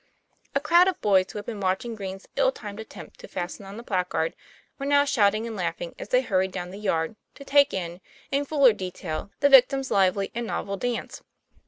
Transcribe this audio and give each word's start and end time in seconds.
A 0.55 0.59
crowd 0.59 0.87
of 0.87 0.99
boys, 0.99 1.27
who 1.29 1.37
had 1.37 1.45
been 1.45 1.59
watching 1.59 1.93
Green's 1.93 2.27
ill 2.35 2.51
timed 2.51 2.79
attempt 2.79 3.19
to 3.19 3.27
fasten 3.27 3.67
on 3.67 3.77
the 3.77 3.83
placard, 3.83 4.33
were 4.79 4.85
now 4.87 5.05
shouting 5.05 5.45
and 5.45 5.55
laughing, 5.55 5.93
as 5.99 6.09
they 6.09 6.21
hurried 6.21 6.51
down 6.51 6.71
the 6.71 6.79
yard 6.79 7.15
to 7.35 7.45
take 7.45 7.71
in, 7.71 8.01
in 8.31 8.43
fuller 8.43 8.73
detail, 8.73 9.29
the 9.41 9.49
victim's 9.49 9.91
lively 9.91 10.31
and 10.33 10.47
novel 10.47 10.75
dance. 10.75 11.21